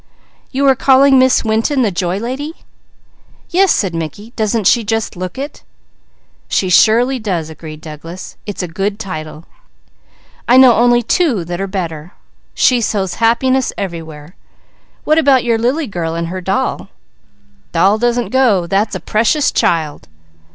"You 0.49 0.65
are 0.67 0.73
calling 0.75 1.19
Miss 1.19 1.43
Winton 1.45 1.83
the 1.83 1.91
Joy 1.91 2.17
Lady?" 2.17 2.55
"Yes," 3.51 3.71
said 3.71 3.93
Mickey. 3.93 4.33
"Doesn't 4.35 4.65
she 4.65 4.83
just 4.83 5.15
look 5.15 5.37
it?" 5.37 5.61
"She 6.47 6.71
surely 6.71 7.19
does," 7.19 7.51
agreed 7.51 7.81
Douglas. 7.81 8.35
"It's 8.47 8.63
a 8.63 8.67
good 8.67 8.97
title. 8.97 9.45
I 10.47 10.57
know 10.57 10.73
only 10.73 11.03
two 11.03 11.45
that 11.45 11.61
are 11.61 11.67
better. 11.67 12.13
She 12.55 12.81
sows 12.81 13.13
happiness 13.21 13.71
everywhere. 13.77 14.35
What 15.03 15.19
about 15.19 15.43
your 15.43 15.59
Lily 15.59 15.85
girl 15.85 16.15
and 16.15 16.29
her 16.29 16.41
doll?" 16.41 16.89
"Doll 17.71 17.99
doesn't 17.99 18.29
go. 18.31 18.65
That's 18.65 18.95
a 18.95 18.99
Precious 18.99 19.51
Child!" 19.51 20.07